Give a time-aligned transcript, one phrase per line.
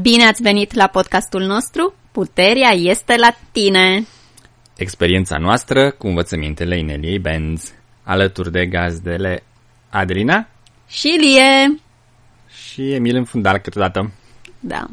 [0.00, 4.06] Bine ați venit la podcastul nostru Puterea este la tine!
[4.76, 9.42] Experiența noastră cu învățămintele Ineliei Benz, alături de gazdele
[9.90, 10.48] Adelina
[10.88, 11.80] Și Lie!
[12.48, 14.12] și Emil în fundal câteodată.
[14.60, 14.86] Da,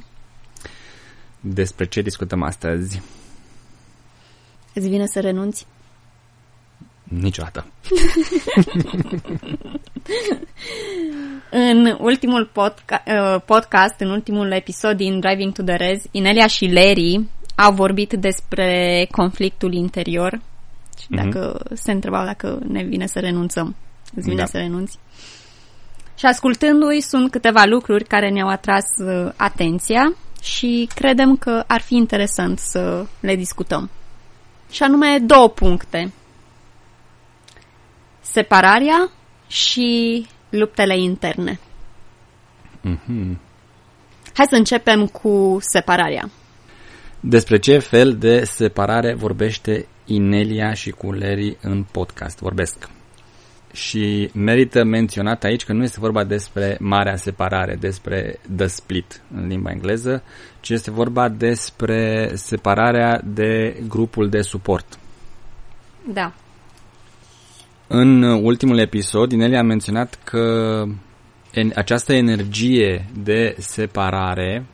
[1.40, 3.02] Despre ce discutăm astăzi?
[4.74, 5.66] îți vine să renunți?
[7.04, 7.66] Niciodată.
[11.54, 16.66] În ultimul podca- uh, podcast, în ultimul episod din Driving to the Rez, Inelia și
[16.66, 20.42] Larry au vorbit despre conflictul interior
[21.00, 21.24] și Mhm.
[21.24, 23.76] dacă se întrebau dacă ne vine să renunțăm.
[24.16, 24.46] Îți vine Da.
[24.46, 24.98] să renunți?
[26.18, 31.96] Și ascultându-i sunt câteva lucruri care ne-au atras uh, atenția și credem că ar fi
[31.96, 33.90] interesant să le discutăm.
[34.72, 36.12] Și anume două puncte.
[38.22, 39.10] Separarea
[39.48, 41.60] și luptele interne.
[42.82, 43.40] Mhm.
[44.34, 46.30] Hai să începem cu separarea.
[47.20, 52.40] Despre ce fel de separare vorbește Inelia și cu Larry în podcast?
[52.40, 52.90] Vorbesc.
[53.74, 59.48] Și merită menționat aici că nu este vorba despre marea separare, despre the split în
[59.48, 60.24] limba engleză,
[60.60, 65.00] ci este vorba despre separarea de grupul de suport.
[66.14, 66.34] Da.
[67.94, 70.84] În ultimul episod, Inelia a menționat că
[71.54, 74.66] en- această energie de separare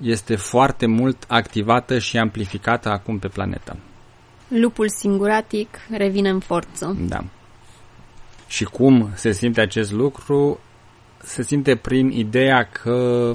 [0.00, 3.76] este foarte mult activată și amplificată acum pe planetă.
[4.48, 6.96] Lupul singuratic revine în forță.
[7.08, 7.24] Da.
[8.46, 10.60] Și cum se simte acest lucru?
[11.22, 13.30] Se simte prin ideea că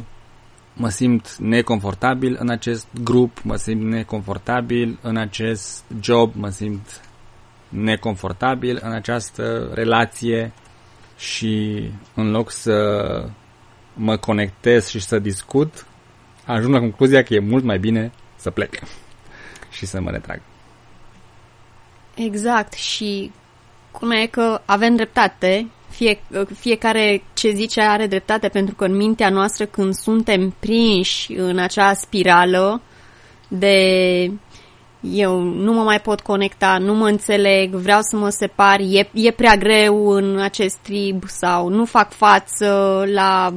[0.74, 7.02] mă simt neconfortabil în acest grup, mă simt neconfortabil în acest job, mă simt
[7.74, 10.52] neconfortabil în această relație
[11.18, 11.84] și
[12.16, 12.76] în loc să
[13.94, 15.86] mă conectez și să discut,
[16.46, 18.74] ajung la concluzia că e mult mai bine să plec
[19.76, 20.42] și să mă retrag.
[22.16, 22.74] Exact.
[22.74, 23.32] Și
[23.92, 26.20] cum e că avem dreptate, fie,
[26.60, 31.94] fiecare ce zice are dreptate, pentru că în mintea noastră când suntem prinși în acea
[31.94, 32.82] spirală
[33.48, 34.32] de
[35.12, 39.32] eu nu mă mai pot conecta, nu mă înțeleg, vreau să mă separ, e, e
[39.32, 43.54] prea greu în acest trib sau nu fac față la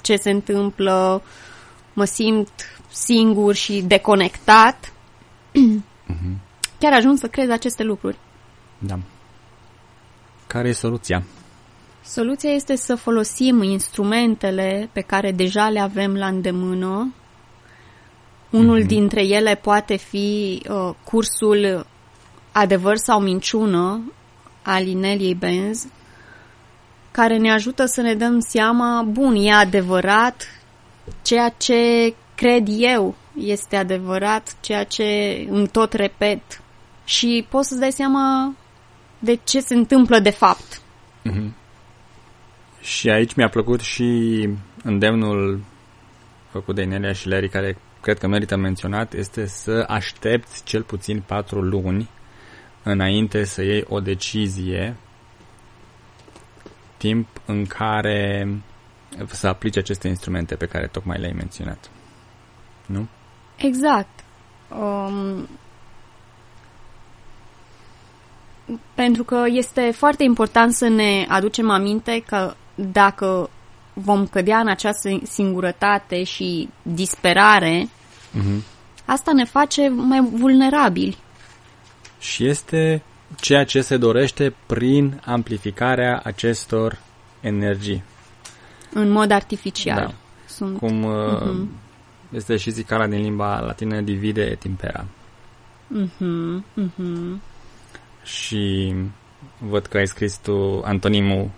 [0.00, 1.22] ce se întâmplă,
[1.92, 2.50] mă simt
[2.90, 4.92] singur și deconectat.
[6.78, 8.18] Chiar ajung să crezi aceste lucruri.
[8.78, 8.98] Da.
[10.46, 11.22] Care e soluția?
[12.04, 17.14] Soluția este să folosim instrumentele pe care deja le avem la îndemână.
[18.50, 21.86] Unul dintre ele poate fi uh, cursul
[22.52, 24.12] Adevăr sau minciună
[24.62, 25.86] al Ineliei Benz,
[27.10, 30.60] care ne ajută să ne dăm seama, bun, e adevărat
[31.22, 35.04] ceea ce cred eu este adevărat, ceea ce
[35.50, 36.62] îmi tot repet.
[37.04, 38.54] Și poți să-ți dai seama
[39.18, 40.80] de ce se întâmplă de fapt.
[42.80, 44.48] Și aici mi-a plăcut și
[44.82, 45.60] îndemnul
[46.50, 51.22] făcut de Inelia și Larry, care cred că merită menționat, este să aștepți cel puțin
[51.26, 52.08] patru luni
[52.82, 54.96] înainte să iei o decizie,
[56.96, 58.48] timp în care
[59.26, 61.90] să aplici aceste instrumente pe care tocmai le-ai menționat.
[62.86, 63.06] Nu?
[63.56, 64.24] Exact.
[64.68, 65.48] Um,
[68.94, 73.50] pentru că este foarte important să ne aducem aminte că dacă
[74.04, 77.88] vom cădea în această singurătate și disperare,
[78.32, 78.62] Mhm.
[79.04, 81.16] asta ne face mai vulnerabili.
[82.18, 83.02] Și este
[83.40, 86.98] ceea ce se dorește prin amplificarea acestor
[87.40, 88.02] energii.
[88.92, 89.96] În mod artificial.
[89.96, 90.14] Da.
[90.46, 90.78] Sunt...
[90.78, 91.58] Cum uh,
[92.32, 95.04] este și zicala din limba latină divide et impera.
[95.86, 97.40] Mhm, mhm.
[98.22, 98.94] Și
[99.58, 101.50] văd că ai scris tu antonimul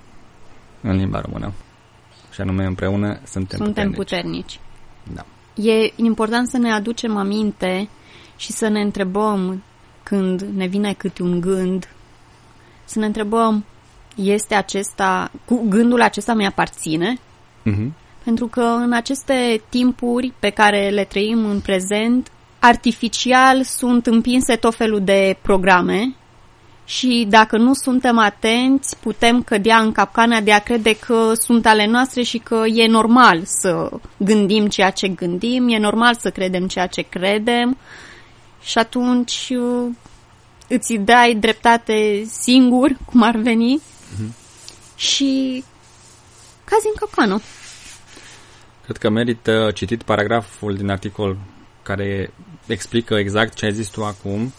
[0.81, 1.53] în limba română.
[2.33, 3.97] Și anume împreună suntem, Suntem puternici.
[3.97, 4.61] puternici.
[5.15, 5.25] Da.
[5.63, 7.89] E important să ne aducem aminte
[8.37, 9.63] și să ne întrebăm
[10.03, 11.89] când ne vine câte un gând,
[12.85, 13.65] să ne întrebăm,
[14.17, 17.19] este acesta, cu gândul acesta mi aparține?
[17.63, 17.95] Mhm.
[18.25, 24.75] Pentru că în aceste timpuri pe care le trăim în prezent, artificial sunt împinse tot
[24.75, 26.15] felul de programe
[26.85, 31.87] și dacă nu suntem atenți, putem cădea în capcana de a crede că sunt ale
[31.87, 36.87] noastre și că e normal să gândim ceea ce gândim, e normal să credem ceea
[36.87, 37.77] ce credem.
[38.63, 39.91] Și atunci uh,
[40.69, 43.81] îți dai dreptate singur, cum ar veni,
[44.97, 45.65] și
[46.65, 47.41] cazi în capcană.
[48.85, 51.37] Cred că merită citit paragraful din articol
[51.83, 52.33] care
[52.67, 54.53] explică exact ce ai zis tu acum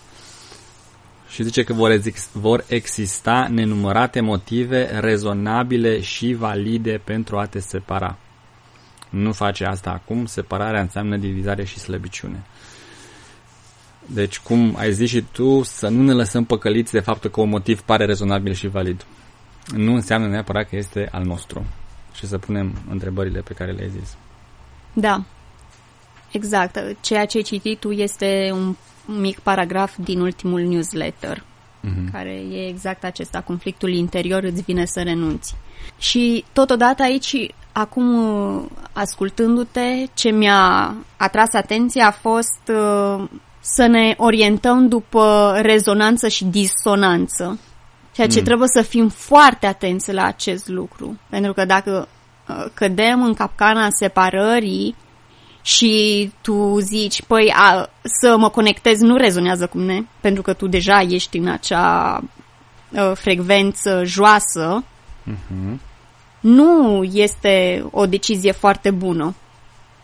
[1.34, 7.60] și zice că vor, ex- vor exista nenumărate motive rezonabile și valide pentru a te
[7.60, 8.18] separa.
[9.10, 12.44] Nu face asta acum, separarea înseamnă divizare și slăbiciune.
[14.06, 17.50] Deci, cum ai zis și tu, să nu ne lăsăm păcăliți de faptul că un
[17.50, 19.06] motiv pare rezonabil și valid.
[19.76, 21.66] Nu înseamnă neapărat că este al nostru.
[22.14, 24.18] Și să punem întrebările pe care le-ai zis.
[24.94, 25.24] Da,
[26.34, 26.96] exact.
[27.02, 28.76] Ceea ce ai citit tu este un
[29.06, 31.44] mic paragraf din ultimul newsletter,
[31.82, 32.12] Mhm.
[32.12, 35.56] care e exact acesta, conflictul interior îți vine să renunți.
[35.98, 37.36] Și totodată aici,
[37.72, 38.08] acum
[38.94, 43.24] ascultându-te, ce mi-a atras atenția a fost uh,
[43.60, 47.60] să ne orientăm după rezonanță și disonanță.
[48.14, 48.44] Ceea ce Mm.
[48.46, 51.18] trebuie să fim foarte atenți la acest lucru.
[51.30, 52.08] Pentru că dacă
[52.50, 54.96] uh, cădem în capcana separării
[55.64, 57.90] și tu zici, păi, a,
[58.22, 62.20] să mă conectez nu rezonează cu mine, pentru că tu deja ești în acea
[62.92, 64.84] uh, frecvență joasă,
[65.26, 65.82] Mhm.
[66.40, 69.36] nu este o decizie foarte bună.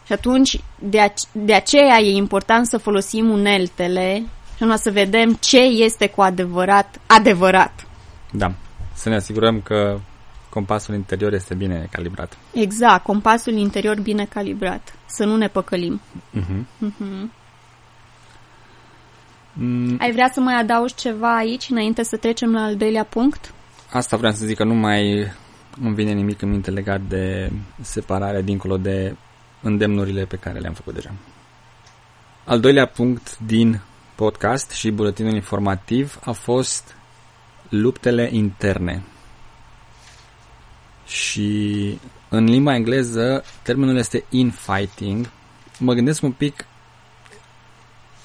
[0.06, 4.24] Și atunci, de, ac- de aceea e important să folosim uneltele
[4.58, 7.88] și anume să vedem ce este cu adevărat adevărat.
[8.32, 8.52] Da.
[8.94, 10.00] Să ne asigurăm că
[10.50, 12.38] compasul interior este bine calibrat.
[12.54, 14.94] Exact, compasul interior bine calibrat.
[15.06, 16.02] Să nu ne păcălim.
[16.32, 16.68] Mhm.
[16.78, 17.32] Mhm.
[19.54, 23.54] Mm, Ai vrea să mai adaugi ceva aici înainte să trecem la al doilea punct?
[23.92, 25.32] Asta vreau să zic că nu mai
[25.82, 29.16] îmi vine nimic în minte legat de separare dincolo de
[29.62, 31.14] îndemnurile pe care le-am făcut deja.
[32.46, 33.82] Al doilea punct din
[34.16, 36.96] podcast și buletinul informativ a fost
[37.70, 39.04] luptele interne.
[41.10, 45.30] Și în limba engleză termenul este infighting.
[45.80, 46.66] Mă gândesc un pic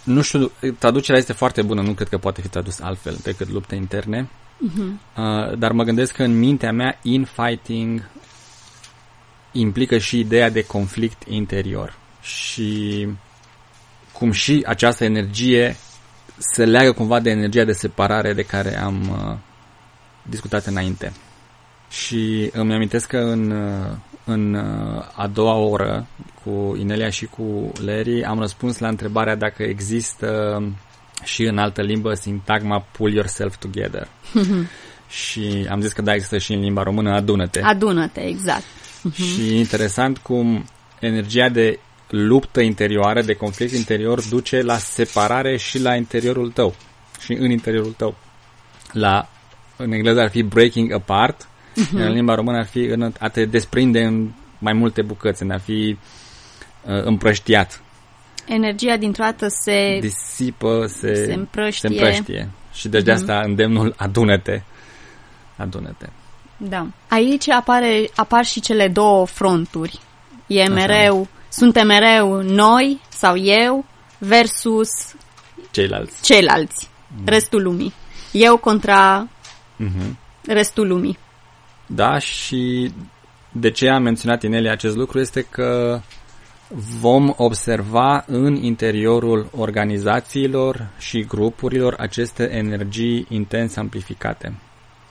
[0.05, 3.75] nu știu, traducerea este foarte bună, nu cred că poate fi tradus altfel decât lupte
[3.75, 4.29] interne.
[4.59, 5.01] Mhm.
[5.17, 8.09] Uh, dar mă gândesc că în mintea mea infighting
[9.53, 13.09] implică și ideea de conflict interior și
[14.13, 15.77] cum și această energie
[16.37, 19.37] se leagă cumva de energia de separare de care am uh,
[20.23, 21.13] discutat înainte.
[22.03, 26.07] Și îmi amintesc că în, uh, în uh, a doua oră
[26.45, 30.63] cu Inelia și cu Larry am răspuns la întrebarea dacă există
[31.25, 34.09] și în altă limbă sintagma pull yourself together.
[35.09, 37.61] și am zis că da, există și în limba română adună-te.
[37.63, 38.65] Adună-te, exact.
[39.13, 40.65] Și interesant cum
[41.01, 46.75] energia de luptă interioară, de conflict interior, duce la separare și la interiorul tău.
[47.21, 48.17] Și în interiorul tău.
[48.93, 49.29] La,
[49.77, 51.49] în engleză ar fi breaking apart,
[51.93, 54.29] în limba română ar fi în a te desprinde în
[54.59, 55.97] mai multe bucăți, în a fi
[56.83, 57.83] uh, împrăștiat.
[58.47, 59.99] Energia dintr-o dată se...
[60.01, 61.89] Disipă, se, Se împrăștie.
[61.89, 62.51] se împrăștie.
[62.73, 64.63] Și deci de asta îndemnul adună-te.
[65.57, 66.07] Adună-te.
[66.57, 66.87] Da.
[67.09, 70.01] Aici apare, apar și cele două fronturi.
[70.47, 73.85] E mereu, suntem mereu noi sau eu
[74.19, 74.89] versus
[75.71, 76.23] Ceilalți.
[76.23, 76.89] ceilalți,
[77.25, 77.93] restul lumii.
[78.33, 79.29] Eu contra
[79.77, 80.19] Mhm.
[80.47, 81.19] restul lumii.
[81.87, 82.93] Da, și
[83.53, 86.01] de ce am menționat Inelia acest lucru este că
[87.01, 94.55] vom observa în interiorul organizațiilor și grupurilor aceste energii intens amplificate.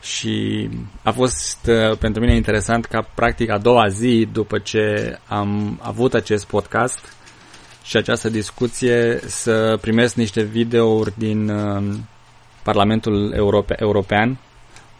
[0.01, 0.69] Și
[1.03, 6.13] a fost uh, pentru mine interesant ca practic a doua zi după ce am avut
[6.13, 7.13] acest podcast
[7.83, 11.83] și această discuție să primesc niște videouri din uh,
[12.63, 14.37] Parlamentul Europe- European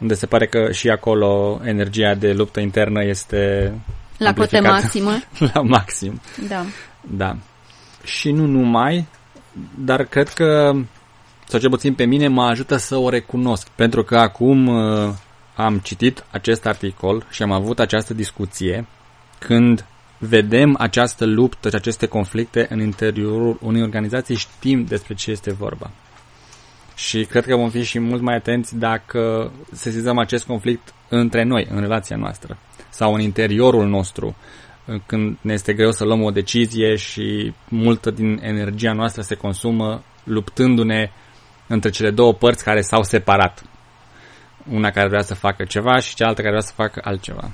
[0.02, 3.74] unde se pare că și acolo energia de luptă internă este
[4.18, 5.20] La cote amplificată maximă.
[5.54, 6.22] la maxim.
[6.48, 6.66] Da.
[7.02, 7.38] Da.
[8.04, 9.08] Și nu numai,
[9.80, 10.72] dar cred că,
[11.48, 13.68] sau cel puțin pe mine, mă ajută să o recunosc.
[13.68, 15.14] Pentru că acum uh,
[15.56, 18.88] am citit acest articol și am avut această discuție
[19.40, 19.86] când
[20.18, 25.92] vedem această luptă și aceste conflicte în interiorul unei organizații, știm despre ce este vorba.
[26.96, 31.68] Și cred că vom fi și mult mai atenți dacă sesizăm acest conflict între noi,
[31.70, 32.58] în relația noastră,
[32.90, 34.36] sau în interiorul nostru,
[35.06, 40.04] când ne este greu să luăm o decizie și multă din energia noastră se consumă
[40.24, 41.12] luptându-ne
[41.68, 43.64] între cele două părți care s-au separat.
[44.70, 47.52] Una care vrea să facă ceva și cealaltă care vrea să facă altceva.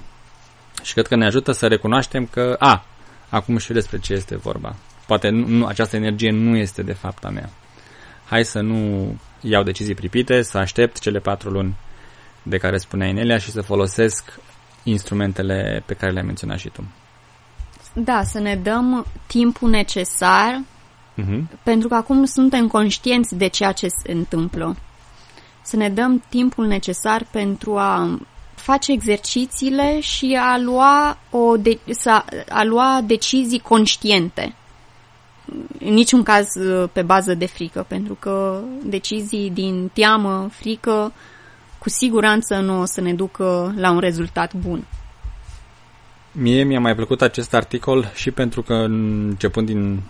[0.83, 2.85] Și cred că ne ajută să recunoaștem că, a,
[3.29, 4.75] acum știu despre ce este vorba.
[5.07, 7.49] Poate nu, nu, această energie nu este de fapt a mea.
[8.25, 11.75] Hai să nu iau decizii pripite, să aștept cele patru luni
[12.43, 14.39] de care spunea Inelia și să folosesc
[14.83, 16.83] instrumentele pe care le-ai menționat și tu.
[17.93, 20.61] Da, să ne dăm timpul necesar
[21.15, 21.49] Mhm.
[21.63, 24.75] pentru că acum suntem conștienți de ceea ce se întâmplă.
[25.61, 28.19] Să ne dăm timpul necesar pentru a
[28.55, 34.53] face exercițiile și a lua, o de- să, a lua decizii conștiente.
[35.79, 41.13] În niciun caz uh, pe bază de frică, pentru că decizii din teamă, frică,
[41.77, 44.83] cu siguranță nu o să ne ducă la un rezultat bun.
[46.31, 50.01] Mie mi-a mai plăcut acest articol și pentru că începând din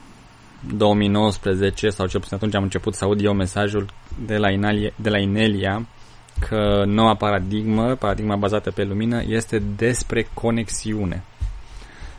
[0.76, 3.86] 2019 sau cel puțin atunci am început să aud eu mesajul
[4.26, 5.88] de la, Inalia, de la Inelia
[6.50, 11.24] că noua paradigmă, paradigma bazată pe lumină, este despre conexiune.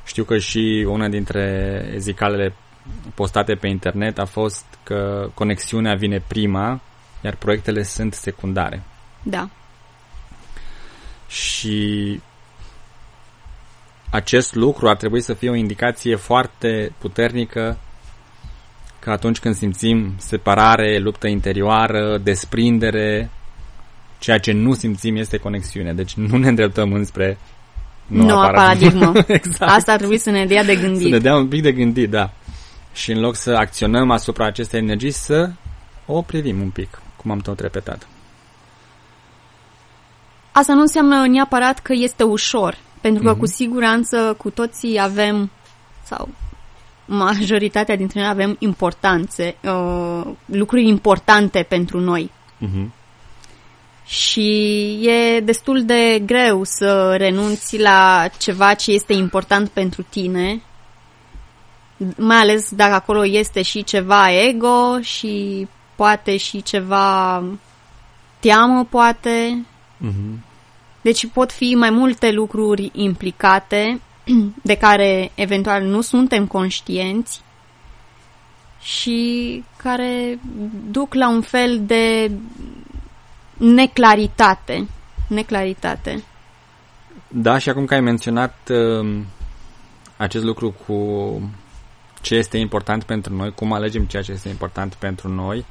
[0.04, 2.54] Știu că și una dintre zicalele
[3.14, 6.80] postate pe internet a fost că conexiunea vine prima,
[7.24, 8.82] iar proiectele sunt secundare.
[9.22, 9.48] Da.
[11.28, 12.20] Și
[14.10, 17.78] acest lucru ar trebui să fie o indicație foarte puternică
[18.98, 23.30] că atunci când simțim separare, luptă interioară, desprindere,
[24.18, 25.92] ceea ce nu simțim este conexiune.
[25.92, 27.38] Deci nu ne îndreptăm înspre
[28.06, 29.12] noua, Noua paradigmă.
[29.26, 29.72] exact.
[29.72, 31.10] Asta ar trebui să ne dea de Să gândit.
[31.10, 32.30] ne dea un pic de gândit, da.
[32.92, 35.50] Și în loc să acționăm asupra acestei energii, să
[36.06, 38.06] o privim un pic, cum am tot repetat.
[40.52, 43.38] Asta nu înseamnă neapărat că este ușor, pentru că Mhm.
[43.38, 45.50] cu siguranță cu toții avem,
[46.04, 46.28] sau
[47.04, 52.30] majoritatea dintre noi avem importanțe, uh, lucruri importante pentru noi.
[52.58, 52.92] Mhm.
[54.06, 54.50] Și
[55.08, 60.62] e destul de greu să renunți la ceva ce este important pentru tine,
[62.16, 67.42] mai ales dacă acolo este și ceva ego și poate și ceva
[68.38, 69.64] teamă, poate.
[69.96, 70.44] Mhm.
[71.00, 74.00] Deci pot fi mai multe lucruri implicate
[74.62, 77.40] de care eventual nu suntem conștienți
[78.80, 80.38] și care
[80.90, 82.30] duc la un fel de
[83.56, 84.86] neclaritate.
[85.28, 86.22] Neclaritate.
[87.28, 89.26] Da, și acum că ai menționat um,
[90.16, 90.94] acest lucru cu
[92.20, 95.64] ce este important pentru noi, cum alegem ceea ce este important pentru noi,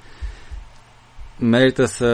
[1.39, 2.05] merită să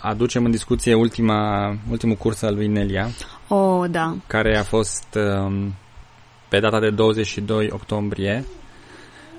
[0.00, 3.08] aducem în discuție ultima, ultimul curs al lui Nelia,
[3.48, 4.14] Oh, da.
[4.26, 5.74] care a fost um,
[6.48, 8.44] pe data de 22 octombrie.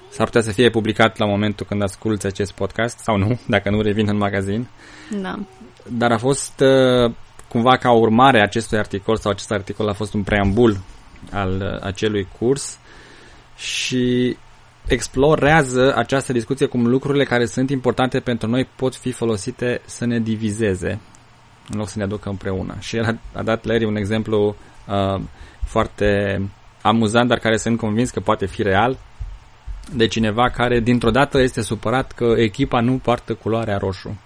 [0.10, 3.82] S-ar putea să fie publicat la momentul când asculți acest podcast, sau nu, dacă nu
[3.82, 4.68] revin în magazin.
[5.22, 5.40] Da.
[5.90, 7.14] Dar a fost uh,
[7.50, 10.78] cumva ca urmare a acestui articol sau acest articol a fost un preambul
[11.32, 12.80] al uh, acelui curs
[13.58, 14.38] și
[14.88, 20.20] explorează această discuție cum lucrurile care sunt importante pentru noi pot fi folosite să ne
[20.20, 21.00] divizeze
[21.70, 22.76] în loc să ne aducă împreună.
[22.80, 24.56] Și el a, a dat Larry un exemplu
[24.88, 25.22] uh,
[25.66, 26.42] foarte
[26.82, 28.98] amuzant, dar care sunt convins că poate fi real,
[29.94, 34.20] de cineva care dintr-o dată este supărat că echipa nu poartă culoarea roșu.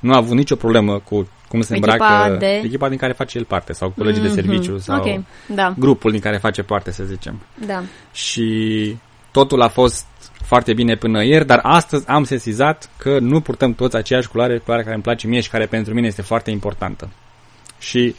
[0.00, 3.38] Nu a avut nicio problemă cu cum se Echipa îmbracă de- echipa din care face
[3.38, 4.36] el parte sau colegii de Mhm.
[4.36, 7.40] serviciu sau Ok, da, grupul din care face parte, să zicem.
[7.66, 7.82] da.
[8.12, 8.96] Și
[9.30, 10.06] totul a fost
[10.44, 14.82] foarte bine până ieri, dar astăzi am sesizat că nu purtăm toți aceeași culoare, culoarea
[14.84, 17.08] care îmi place mie și care pentru mine este foarte importantă.
[17.78, 18.14] Și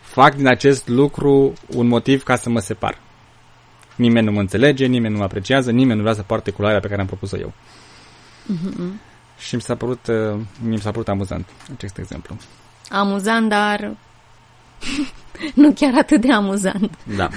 [0.00, 2.98] fac din acest lucru un motiv ca să mă separ.
[3.96, 6.88] Nimeni nu mă înțelege, nimeni nu mă apreciază, nimeni nu vrea să poarte culoarea pe
[6.88, 7.52] care am propus-o eu.
[9.38, 12.36] Și mi s-a părut, uh, mi s-a părut amuzant acest exemplu.
[12.90, 13.96] Amuzant, dar
[15.54, 16.98] nu chiar atât de amuzant.
[17.16, 17.28] Da.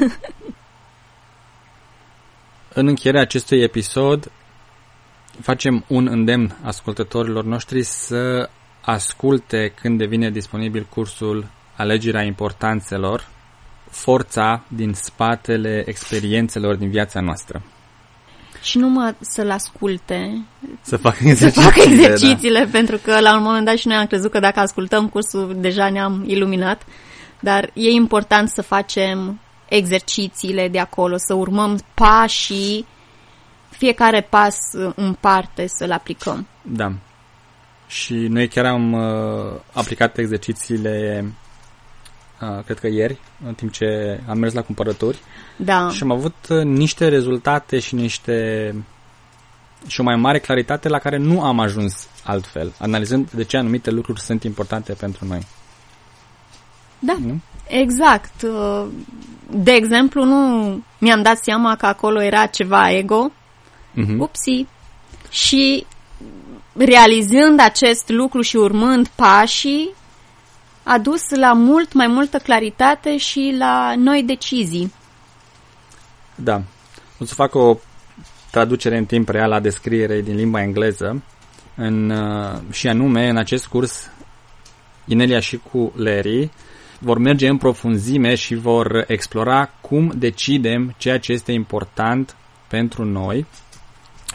[2.73, 4.31] În încheierea acestui episod
[5.41, 8.49] facem un îndemn ascultătorilor noștri să
[8.81, 13.27] asculte când devine disponibil cursul Alegerea importanțelor,
[13.89, 17.61] forța din spatele experiențelor din viața noastră.
[18.61, 20.41] Și numai să-l asculte,
[20.81, 21.71] Să facă să exercițiile.
[21.71, 25.07] facă exercițiile, pentru că la un moment dat și noi am crezut că dacă ascultăm
[25.07, 26.81] cursul deja ne-am iluminat,
[27.39, 29.39] dar e important să facem
[29.69, 32.85] exercițiile de acolo, să urmăm pașii,
[33.69, 34.57] fiecare pas
[34.95, 36.47] în parte să-l aplicăm.
[36.61, 36.85] Da.
[36.87, 36.93] da.
[37.87, 41.29] Și noi chiar am uh, aplicat exercițiile uh,
[42.65, 43.17] cred că ieri,
[43.47, 45.19] în timp ce am mers la cumpărături
[45.55, 48.75] Da, și am avut uh, niște rezultate și niște
[49.87, 53.91] și o mai mare claritate la care nu am ajuns altfel, analizând de ce anumite
[53.91, 55.45] lucruri sunt importante pentru noi.
[56.99, 57.39] da, Nu?
[57.67, 58.41] exact.
[58.41, 58.85] Uh,
[59.51, 63.31] De exemplu, nu mi-am dat seama că acolo era ceva ego,
[63.97, 64.17] Uh-huh.
[64.17, 64.65] upsi,
[65.29, 65.85] și
[66.73, 69.89] realizând acest lucru și urmând pașii,
[70.89, 74.93] a dus la mult mai multă claritate și la noi decizii.
[76.35, 76.61] Da.
[77.19, 77.77] O să fac o
[78.51, 81.23] traducere în timp real a descrierei din limba engleză.
[81.75, 84.09] În, uh, și anume, în acest curs,
[85.05, 86.51] Inelia și cu Larry
[86.99, 92.35] vor merge în profunzime și vor explora cum decidem ceea ce este important
[92.67, 93.45] pentru noi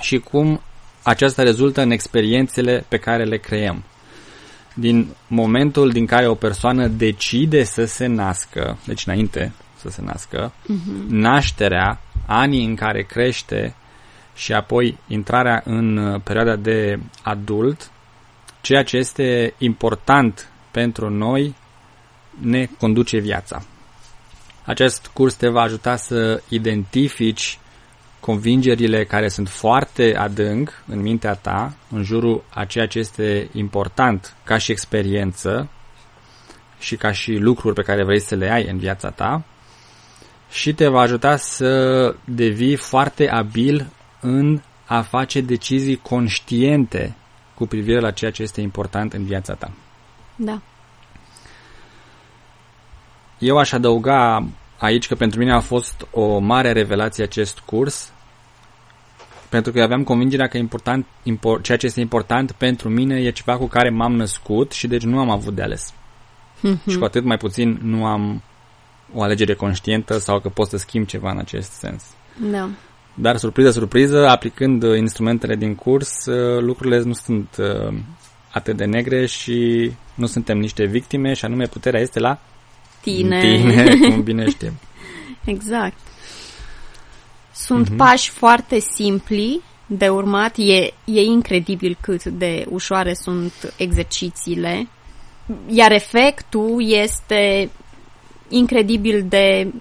[0.00, 0.60] și cum
[1.02, 3.84] aceasta rezultă în experiențele pe care le creăm.
[4.74, 10.52] Din momentul din care o persoană decide să se nască, deci înainte să se nască,
[10.52, 11.08] uh-huh.
[11.08, 13.74] nașterea, anii în care crește
[14.34, 17.90] și apoi intrarea în perioada de adult,
[18.60, 21.54] ceea ce este important pentru noi
[22.40, 23.62] ne conduce viața.
[24.64, 27.58] Acest curs te va ajuta să identifici
[28.24, 34.36] convingerile care sunt foarte adânc în mintea ta, în jurul a ceea ce este important
[34.44, 35.68] ca și experiență
[36.78, 39.44] și ca și lucruri pe care vrei să le ai în viața ta
[40.50, 43.86] și te va ajuta să devii foarte abil
[44.20, 47.16] în a face decizii conștiente
[47.54, 49.70] cu privire la ceea ce este important în viața ta.
[50.36, 50.60] Da.
[53.38, 58.12] Eu aș adăuga aici că pentru mine a fost o mare revelație acest curs,
[59.48, 63.56] pentru că aveam convingerea că important, import, ceea ce este important pentru mine e ceva
[63.56, 65.94] cu care m-am născut și deci nu am avut de ales.
[66.58, 66.90] Mm-hmm.
[66.90, 68.42] Și cu atât mai puțin nu am
[69.14, 72.04] o alegere conștientă sau că pot să schimb ceva în acest sens.
[72.50, 72.68] Da.
[73.14, 77.94] Dar, surpriză, surpriză, aplicând instrumentele din curs, uh, lucrurile nu sunt uh,
[78.50, 82.38] atât de negre și nu suntem niște victime și anume puterea este la
[83.00, 83.40] tine.
[83.40, 84.72] Tine, cum bine știm.
[85.54, 85.96] exact.
[87.54, 87.96] Sunt uh-huh.
[87.96, 90.54] pași foarte simpli de urmat.
[90.56, 94.88] E, e incredibil cât de ușoare sunt exercițiile.
[95.68, 97.70] Iar efectul este
[98.48, 99.72] incredibil de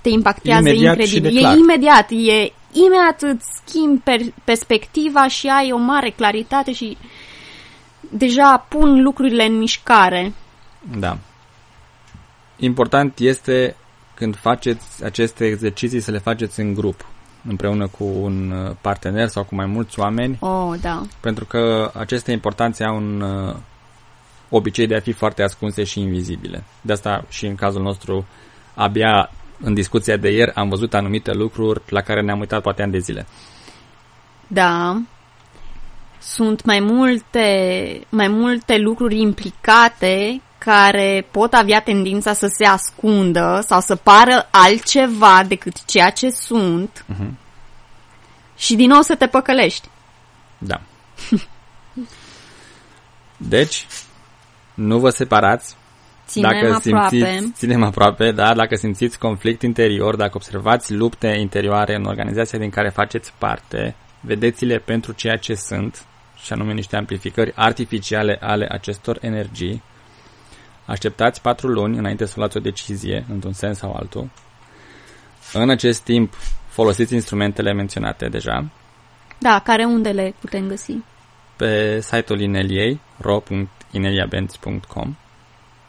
[0.00, 1.30] te impactează imediat incredibil.
[1.30, 6.72] Și de e imediat, e imediat îți schimbi per, perspectiva și ai o mare claritate
[6.72, 6.96] și
[8.10, 10.32] deja pun lucrurile în mișcare.
[10.98, 11.18] Da.
[12.56, 13.76] Important este
[14.18, 17.06] când faceți aceste exerciții să le faceți în grup,
[17.48, 20.36] împreună cu un uh, partener sau cu mai mulți oameni.
[20.40, 21.02] Oh, da.
[21.20, 23.56] Pentru că aceste importanțe au un uh,
[24.48, 26.64] obicei de a fi foarte ascunse și invizibile.
[26.80, 28.26] De asta și în cazul nostru,
[28.74, 32.92] abia în discuția de ieri am văzut anumite lucruri la care ne-am uitat poate ani
[32.92, 33.26] de zile.
[34.46, 35.02] Da,
[36.18, 37.46] sunt mai multe,
[38.08, 45.42] mai multe lucruri implicate care pot avea tendința să se ascundă sau să pară altceva
[45.48, 47.30] decât ceea ce sunt uh-huh.
[48.56, 49.88] și din nou să te păcălești.
[50.58, 50.80] Da.
[53.36, 53.86] deci,
[54.74, 55.76] nu vă separați.
[56.26, 57.16] Ținem dacă aproape.
[57.16, 62.70] Simțiți, ținem aproape, da, dacă simțiți conflict interior, dacă observați lupte interioare în organizația din
[62.70, 66.04] care faceți parte, vedeți-le pentru ceea ce sunt,
[66.42, 69.82] și anume niște amplificări artificiale ale acestor energii.
[70.88, 74.30] Așteptați patru luni înainte să luați o decizie, într-un sens sau altul.
[75.52, 76.34] În acest timp,
[76.68, 78.70] folosiți instrumentele menționate deja.
[79.38, 80.92] Da, care unde le putem găsi?
[81.56, 85.16] Pe site-ul Ineliei, ro.ineliabenz.com,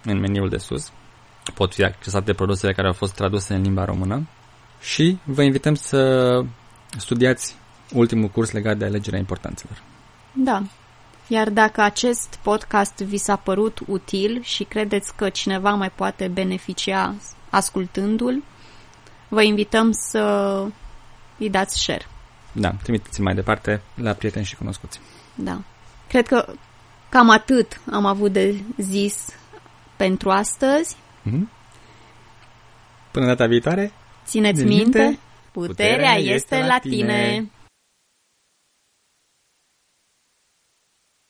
[0.03, 0.91] în meniul de sus.
[1.53, 4.27] Pot fi accesate produsele care au fost traduse în limba română.
[4.81, 6.41] Și vă invităm să
[6.97, 7.55] studiați
[7.93, 9.81] ultimul curs legat de alegerea importanțelor.
[10.33, 10.63] Da.
[11.32, 17.15] Iar dacă acest podcast vi s-a părut util și credeți că cineva mai poate beneficia
[17.50, 18.44] ascultându-l,
[19.28, 20.20] vă invităm să
[21.38, 22.06] îi dați share.
[22.52, 25.00] Da, trimiteți mai departe la prieteni și cunoscuți.
[25.36, 25.62] Da.
[26.08, 26.46] Cred că
[27.10, 29.26] cam atât am avut de zis
[29.96, 30.96] pentru astăzi.
[30.96, 31.48] Mm-hmm.
[33.12, 33.92] Până data viitoare,
[34.26, 35.20] țineți minte, minte
[35.52, 36.96] puterea, puterea este la tine.
[36.96, 37.50] tine.